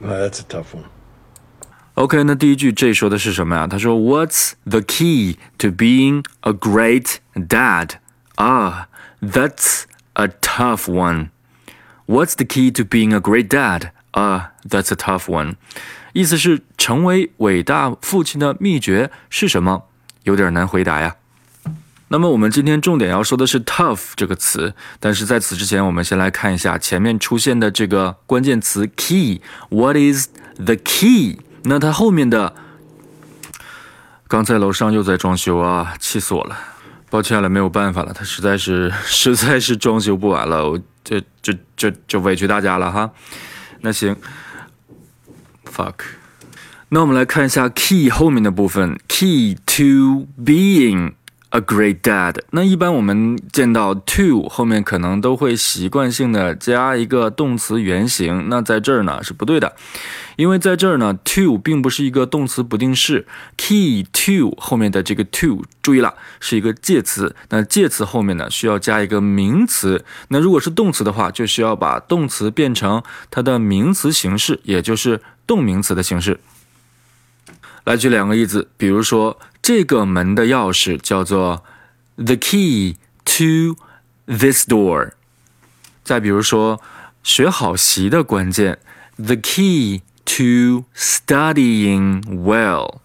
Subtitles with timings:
[0.00, 0.86] Well, that's a tough one.
[1.98, 3.66] OK，那第一句这说的是什么呀？
[3.68, 7.90] 他说，What's the key to being a great dad?
[8.34, 8.86] Ah,
[9.22, 9.84] that's
[10.14, 11.28] a tough one.
[12.06, 13.90] What's the key to being a great dad?
[14.12, 15.54] Ah, that's a tough one.
[16.12, 19.84] 意思是成为伟大父亲的秘诀是什么？
[20.24, 21.14] 有点难回答呀。
[22.08, 31.38] 那么我们今天重点要说的是 tough 这个词，但是在此之前，我们先来看一下前面出现的这个关键词 key。What is the key？
[31.63, 32.53] 那他后面的，
[34.27, 36.57] 刚才楼上又在装修啊，气死我了！
[37.09, 43.09] 抱歉了，没有办法了，他实在是实在是装修不完了，我就就就就委屈大家了哈。
[43.81, 44.15] 那行
[45.65, 45.95] ，fuck。
[46.89, 51.13] 那我们来看一下 key 后面的部分，key to being。
[51.51, 52.35] A great dad。
[52.51, 58.49] 那一般我们见到 to 后面可能都会习惯性的加一个动词原形。
[58.49, 59.75] 那在这儿呢是不对的，
[60.35, 63.25] 因为在这儿呢 to 并不是一个动词不定式。
[63.57, 67.35] Key to 后面的这个 to 注意了，是一个介词。
[67.49, 70.05] 那介词后面呢需要加一个名词。
[70.27, 73.01] 那如果是动词的话，就需要把动词变成
[73.31, 76.39] 它的名词形式，也就是动名词的形式。
[77.85, 79.39] 来举两个例子，比如说。
[79.69, 81.63] 这个门的钥匙叫做
[82.15, 83.77] the key to
[84.25, 85.11] this door。
[86.03, 86.81] 再比如说，
[87.21, 88.79] 学好习的关键
[89.17, 92.95] the key to studying well。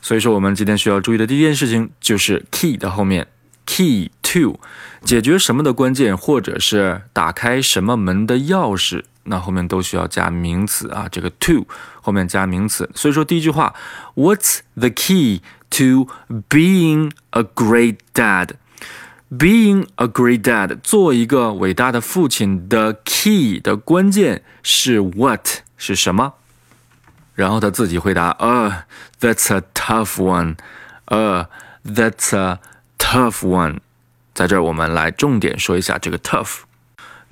[0.00, 3.28] 所以说，我们今天需要注意的第一件事情就是 key 的后面
[3.64, 4.58] key to，
[5.04, 9.04] 解决什么的关键，或者是打开什么门的钥匙。
[9.23, 11.65] 那后面都需要加名词啊，这个 to
[12.01, 12.89] 后面加名词。
[12.95, 13.73] 所以说第一句话，
[14.15, 16.07] What's the key to
[16.49, 26.35] being a great dad？Being a great dad，做一个伟大的父亲的 key 的关键是 what 是什么？
[27.35, 28.85] 然后他自己回答，呃，
[29.19, 30.55] That's a tough one，
[31.05, 31.49] 呃，
[31.85, 32.59] That's a
[32.97, 33.79] tough one。
[34.33, 36.61] 在这儿我们来重点说一下这个 tough。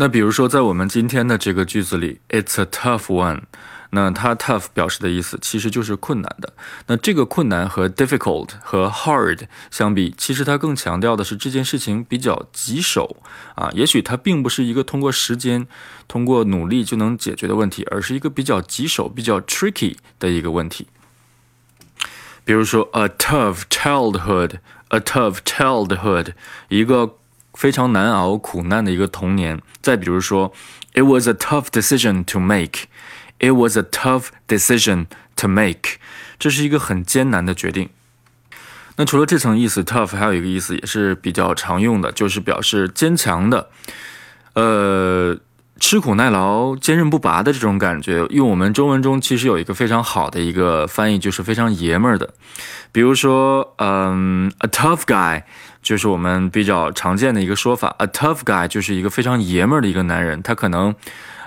[0.00, 3.42] 那比如说，在我们今天的这个句子里，It's a tough one。
[3.90, 6.54] 那它 tough 表示的意思其实就是困难的。
[6.86, 9.40] 那这个困难和 difficult 和 hard
[9.70, 13.18] 相比，其实它更强调的是这件事情比较棘手
[13.56, 13.68] 啊。
[13.74, 15.66] 也许它并不是一个通过时间、
[16.08, 20.86] 通过努力就能解决的问题，而是一个比较棘手、比较 tricky 的一个问题。
[22.46, 26.28] 比如说，a tough childhood，a tough childhood，
[26.68, 27.16] 一个。
[27.54, 29.60] 非常难熬、苦难的一个童年。
[29.82, 30.52] 再比如说
[30.94, 32.86] ，It was a tough decision to make.
[33.38, 35.06] It was a tough decision
[35.36, 35.96] to make.
[36.38, 37.88] 这是一个很艰难的决定。
[38.96, 43.70] 那除了这层意思，tough 还有一个意思也是比较常用的，就是表示坚强的，
[44.52, 45.38] 呃，
[45.78, 48.26] 吃苦耐劳、坚韧不拔的这种感觉。
[48.28, 52.34] 用我们中文中其实有一个非常好的一个翻译，就是非常爷们儿的。
[52.92, 55.44] 比如说，嗯，a tough guy。
[55.82, 60.94] 就是我们比较常见的一个说法，a tough guy 就是一个非常爷们儿的一个男人，他可能，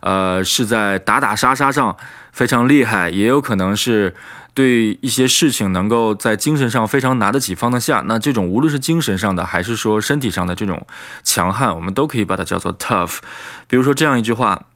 [0.00, 1.96] 呃，是在打打杀杀上
[2.32, 4.14] 非常厉害，也有可能是
[4.54, 8.04] 对一些事情能够在精神上非常拿得起放得下。
[8.06, 10.86] 那这种无论是精神上的还是说身体上的这种
[11.24, 13.18] 强悍，我们都可以把它叫做 tough。
[13.66, 14.66] 比如说这样一句话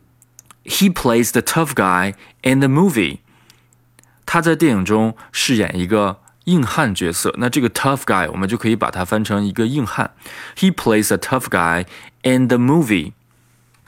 [0.65, 3.19] ：He plays the tough guy in the movie。
[4.27, 7.35] 他在电影中饰演一个硬汉角色。
[7.39, 10.13] 那这个 tough guy 我们就可以把它翻成一个硬汉。
[10.57, 11.87] He plays a tough guy
[12.23, 13.13] in the movie。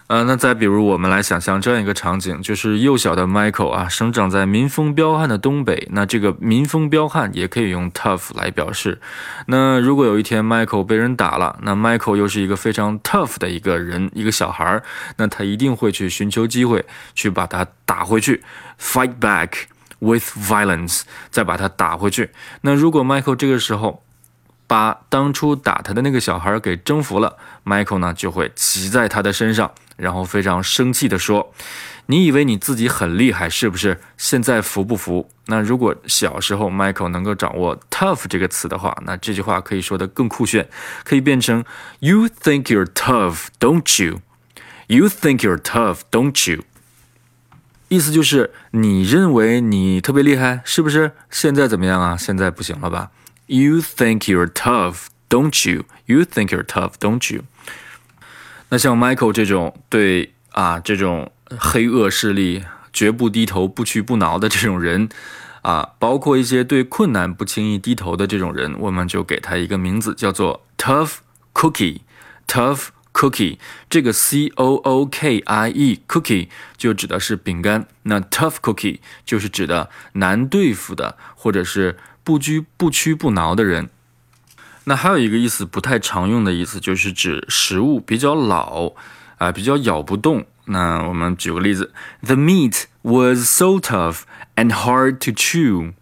[0.09, 5.89] 呃，那再比如，我们来想象这样一个场景，就是幼小的 Michael 啊，生长在民风彪悍的东北。
[5.91, 9.01] 那这个民风彪悍也可以用 tough 来表示。
[9.49, 14.85] 那如果有一天 Michael 被人打了，那 Michael 又是一个非常 tough 的一个人，一个小孩儿，
[15.17, 16.87] 那他一定会去寻求机会
[17.17, 18.45] 去把他打回去
[18.81, 19.51] ，fight back
[20.01, 22.31] with violence，再把他打回去。
[22.63, 24.03] 那如果 Michael 这个时候，
[24.67, 31.53] 把当初打他的那个小孩给征服了，Michael 呢就会骑在他的身上，然后非常生气地说
[32.07, 34.01] ：“你以为你自己很厉害是不是？
[34.17, 40.69] 现在服不服？”那如果小时候 Michael 能够掌握 “tough” 这个词的话，那这句话可以说得更酷炫，
[41.05, 41.65] 可以变成
[42.01, 44.21] “You think you're tough, don't you?
[44.89, 46.65] You think you're tough, don't you?”
[47.89, 51.13] 意思就是你认为你特别厉害是不是？
[51.31, 52.17] 现在怎么样啊？
[52.17, 53.11] 现在不行了吧
[53.47, 55.85] ？You think you're tough, don't you?
[56.07, 57.43] You think you're tough, don't you?
[58.71, 65.09] 那像 Michael 这种对啊这种黑恶势力绝不低头、不屈不挠的这种人
[65.63, 71.19] 啊，包括一些对困难不轻易低头的这种人，我们就给他一个名字，叫做 Tough
[71.55, 72.89] Cookie，Tough。
[73.17, 73.57] Cookie
[73.89, 81.97] 这个 C O O K I E Cookie 就指的是饼干，那 Tough Cookie 就是指的难对付的，或者是。
[82.27, 83.89] 不拘不屈不挠的人，
[84.83, 88.95] 那还有一个意思不太常用的意思，就是指食物比较老
[89.39, 90.45] 啊，比较咬不动。
[90.65, 94.23] 那我们举个例子：The meat was so tough
[94.57, 95.93] and hard to chew.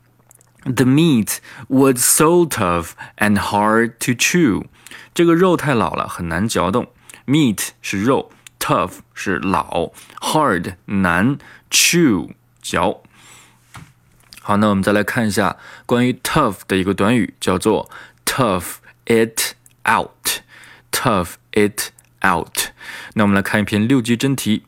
[0.63, 4.65] The meat was so tough and hard to chew.
[5.13, 6.91] 这个肉太老了，很难嚼动。
[7.26, 11.38] Meat 是肉，tough 是老，hard 难，
[11.70, 13.04] chew 嚼。
[14.42, 17.90] 好，那我们再来看一下关于 tough 的一个短语，叫做
[18.26, 19.54] tough it
[19.90, 21.92] out。tough it
[22.26, 22.72] out。
[23.14, 24.66] 那我们来看一篇六级真题，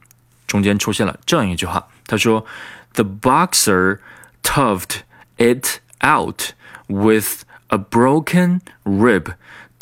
[0.48, 2.46] 中间出现了这样一句话，他说：“
[2.94, 4.00] The boxer
[4.42, 5.02] toughed
[5.38, 6.54] it out
[6.88, 9.34] with a broken rib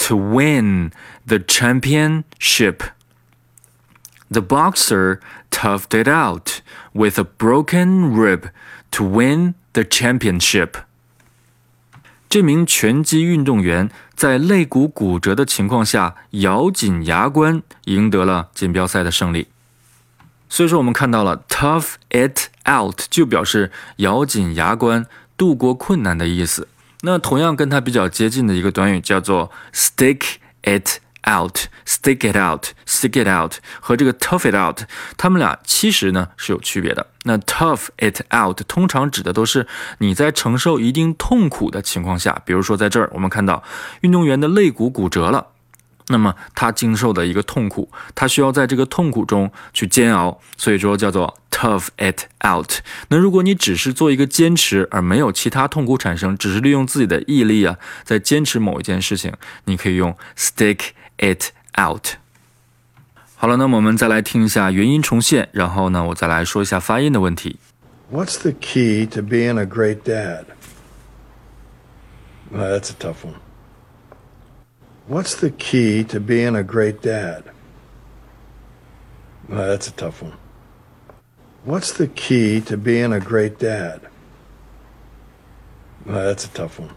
[0.03, 0.91] to win
[1.27, 2.83] the championship.”
[4.31, 6.61] The boxer toughed it out
[6.93, 8.49] with a broken rib
[8.91, 10.71] to win The championship，
[12.27, 19.47] 这名拳击运动员在肋骨骨折的情况下，咬紧牙关赢得了锦标赛的胜利。
[20.49, 25.05] 所以说，我们看到了 tough it out 就表示咬紧牙关
[25.37, 26.67] 度过困难的意思。
[27.04, 30.98] 那同样跟它比较接近的一个短语叫做 stick it。
[31.26, 34.82] out, stick it out, stick it out 和这个 tough it out，
[35.16, 37.06] 它们俩其实呢是有区别的。
[37.22, 39.66] 那 tough it out 通常指的都是
[40.00, 43.64] 你在承受一定痛苦的情况下，比如说在这儿我们看到
[44.02, 45.46] 运动员的肋骨骨折了，
[46.08, 52.80] 那么他经受的一个痛苦，他需要在这个痛苦中去煎熬，所以说叫做 tough it out。
[53.08, 59.32] 那如果你只是做一个坚持，而没有其他痛苦产生，只是利用自己的毅力啊，在坚持某一件事情，
[59.64, 60.80] 你可以用 stick。
[61.18, 62.16] it out。
[63.36, 67.58] 好了，那么我们再来听一下原音重现，然后呢，我再来说一下发音的问题。
[68.12, 70.46] What's the key to being a great dad?
[72.52, 73.34] That's a tough one.
[75.07, 77.43] What's the key to being a great dad?
[79.47, 80.33] Well, that's a tough one.
[81.65, 84.01] What's the key to being a great dad?
[86.05, 86.91] Well, that's a tough one.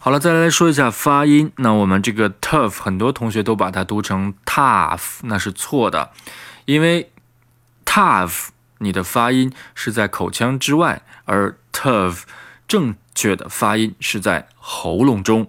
[0.00, 1.52] 好了，再来说一下发音。
[1.56, 6.10] 那我们这个 tough，很多同学都把它读成 tough，那是错的，
[6.64, 7.10] 因为
[7.84, 8.48] tough
[8.78, 12.22] 你的发音是在口腔之外，而 tough
[12.66, 15.48] 正确的发音是在喉咙中。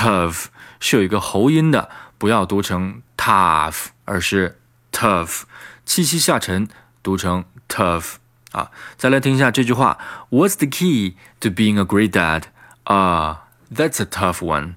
[0.00, 0.46] Tough
[0.80, 4.58] 是有一个喉音的，不要读成 tough，而是
[4.90, 5.42] tough，
[5.84, 6.66] 气息下沉，
[7.02, 8.14] 读成 tough。
[8.52, 9.98] 啊，再来听一下这句话
[10.30, 12.44] ：What's the key to being a great dad?
[12.84, 14.76] 啊，That's a tough one.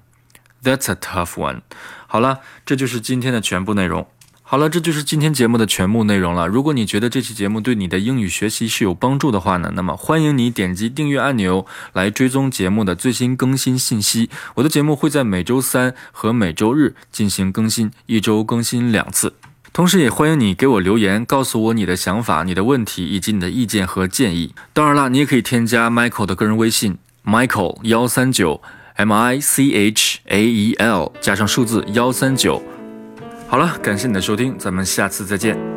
[0.62, 1.62] That's a tough one.
[2.06, 4.06] 好了，这就是今天的全部内容。
[4.54, 6.46] 好了，这就是今天节目的全部内容了。
[6.46, 14.30] 如果你觉得这期节目对你的英语学习是有帮助的话呢，那么欢迎你点击订阅按钮来追踪节目的最新更新信息。
[14.54, 19.34] 我的节目会在每周三和每周日进行更新，一周更新两次。
[19.72, 24.54] 同时，也欢迎你给我留言，告诉我你的想法、你的问题以及你的意见和建议。
[24.72, 28.62] 当然了，你也可以添加 Michael 的个人微信：Michael 幺三九
[28.94, 32.62] M I C H A E L 加上数字幺三九。
[33.46, 35.73] 好了感谢你的收听咱们下次再见。